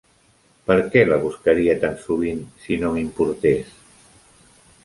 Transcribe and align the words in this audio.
Per 0.69 0.77
què 0.95 1.03
la 1.09 1.19
buscaria 1.25 1.75
tan 1.85 1.99
sovint 2.05 2.41
si 2.65 2.81
no 2.85 2.91
m'importés? 2.97 3.73